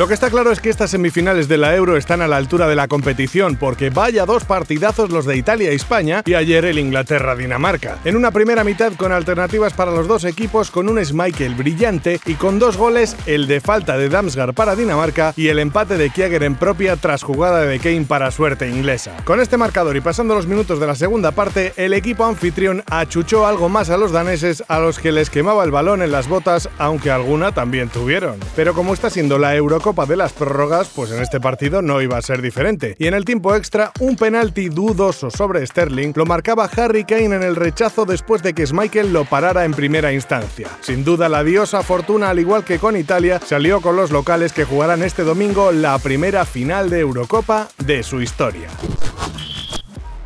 [0.00, 2.66] Lo que está claro es que estas semifinales de la Euro están a la altura
[2.66, 6.78] de la competición, porque vaya dos partidazos los de Italia y España y ayer el
[6.78, 7.98] Inglaterra-Dinamarca.
[8.06, 12.36] En una primera mitad con alternativas para los dos equipos, con un Schmeichel brillante y
[12.36, 16.44] con dos goles, el de falta de Damsgaard para Dinamarca y el empate de Kiager
[16.44, 19.14] en propia tras jugada de Kane para suerte inglesa.
[19.26, 23.46] Con este marcador y pasando los minutos de la segunda parte, el equipo anfitrión achuchó
[23.46, 26.70] algo más a los daneses a los que les quemaba el balón en las botas,
[26.78, 28.40] aunque alguna también tuvieron.
[28.56, 32.00] Pero como está siendo la Eurocopa, Copa de las Prórrogas, pues en este partido no
[32.00, 32.94] iba a ser diferente.
[33.00, 37.42] Y en el tiempo extra, un penalti dudoso sobre Sterling lo marcaba Harry Kane en
[37.42, 40.68] el rechazo después de que Schmeichel lo parara en primera instancia.
[40.80, 44.64] Sin duda, la diosa fortuna, al igual que con Italia, salió con los locales que
[44.64, 48.68] jugarán este domingo la primera final de Eurocopa de su historia.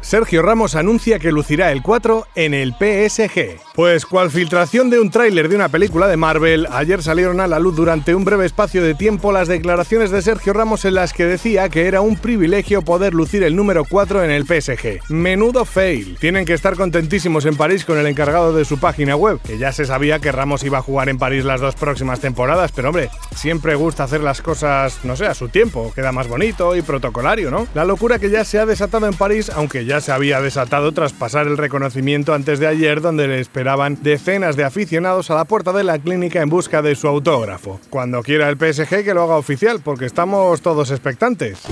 [0.05, 3.59] Sergio Ramos anuncia que lucirá el 4 en el PSG.
[3.75, 7.59] Pues cual filtración de un tráiler de una película de Marvel, ayer salieron a la
[7.59, 11.25] luz durante un breve espacio de tiempo las declaraciones de Sergio Ramos en las que
[11.25, 15.11] decía que era un privilegio poder lucir el número 4 en el PSG.
[15.11, 16.19] Menudo fail.
[16.21, 19.73] Tienen que estar contentísimos en París con el encargado de su página web, que ya
[19.73, 23.09] se sabía que Ramos iba a jugar en París las dos próximas temporadas, pero hombre,
[23.35, 27.51] siempre gusta hacer las cosas, no sé, a su tiempo, queda más bonito y protocolario,
[27.51, 27.67] ¿no?
[27.73, 31.13] La locura que ya se ha desatado en París, aunque ya se había desatado tras
[31.13, 35.73] pasar el reconocimiento antes de ayer donde le esperaban decenas de aficionados a la puerta
[35.73, 37.81] de la clínica en busca de su autógrafo.
[37.91, 41.63] Cuando quiera el PSG que lo haga oficial, porque estamos todos expectantes.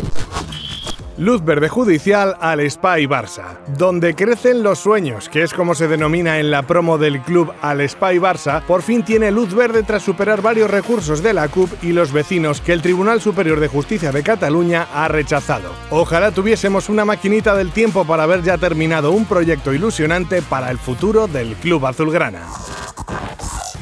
[1.23, 6.41] Luz verde judicial al Spy Barça, donde crecen los sueños, que es como se denomina
[6.41, 10.43] en la promo del club al Spy Barça, por fin tiene luz verde tras superar
[10.43, 14.25] varios recursos de la CUP y los vecinos que el Tribunal Superior de Justicia de
[14.25, 15.71] Cataluña ha rechazado.
[15.91, 20.79] Ojalá tuviésemos una maquinita del tiempo para haber ya terminado un proyecto ilusionante para el
[20.79, 22.41] futuro del club azulgrana.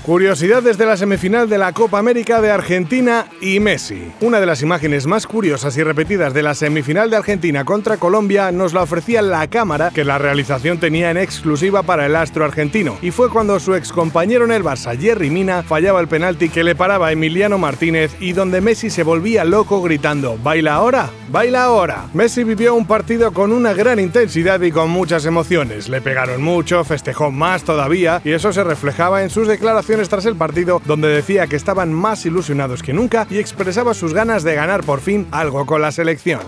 [0.05, 4.11] Curiosidades de la semifinal de la Copa América de Argentina y Messi.
[4.23, 8.51] Una de las imágenes más curiosas y repetidas de la semifinal de Argentina contra Colombia
[8.51, 12.97] nos la ofrecía la cámara que la realización tenía en exclusiva para el astro argentino.
[13.03, 16.75] Y fue cuando su excompañero en el Barça, Jerry Mina, fallaba el penalti que le
[16.75, 21.11] paraba a Emiliano Martínez y donde Messi se volvía loco gritando ¿Baila ahora?
[21.31, 22.07] ¡Baila ahora!
[22.15, 25.91] Messi vivió un partido con una gran intensidad y con muchas emociones.
[25.91, 29.47] Le pegaron mucho, festejó más todavía y eso se reflejaba en sus
[30.09, 34.45] tras el partido donde decía que estaban más ilusionados que nunca y expresaba sus ganas
[34.45, 36.41] de ganar por fin algo con la selección.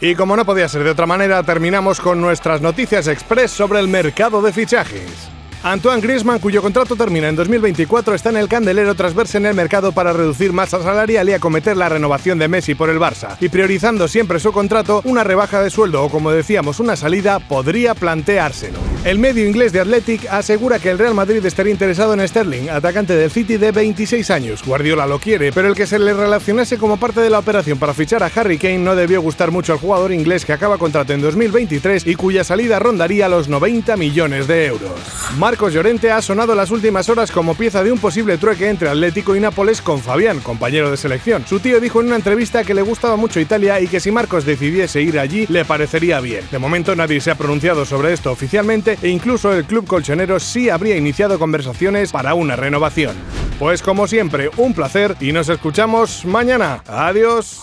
[0.00, 3.88] Y como no podía ser de otra manera, terminamos con nuestras noticias express sobre el
[3.88, 5.37] mercado de fichajes.
[5.62, 9.54] Antoine Griezmann, cuyo contrato termina en 2024, está en el candelero tras verse en el
[9.54, 13.36] mercado para reducir masa salarial y acometer la renovación de Messi por el Barça.
[13.40, 17.96] Y priorizando siempre su contrato, una rebaja de sueldo o, como decíamos, una salida podría
[17.96, 18.78] planteárselo.
[19.04, 23.14] El medio inglés de Athletic asegura que el Real Madrid estaría interesado en Sterling, atacante
[23.14, 24.64] del City de 26 años.
[24.64, 27.94] Guardiola lo quiere, pero el que se le relacionase como parte de la operación para
[27.94, 31.20] fichar a Harry Kane no debió gustar mucho al jugador inglés que acaba contrato en
[31.20, 35.00] 2023 y cuya salida rondaría los 90 millones de euros.
[35.48, 39.34] Marcos Llorente ha sonado las últimas horas como pieza de un posible trueque entre Atlético
[39.34, 41.46] y Nápoles con Fabián, compañero de selección.
[41.46, 44.44] Su tío dijo en una entrevista que le gustaba mucho Italia y que si Marcos
[44.44, 46.44] decidiese ir allí le parecería bien.
[46.50, 50.68] De momento nadie se ha pronunciado sobre esto oficialmente e incluso el club colchonero sí
[50.68, 53.16] habría iniciado conversaciones para una renovación.
[53.58, 56.82] Pues como siempre, un placer y nos escuchamos mañana.
[56.86, 57.62] Adiós.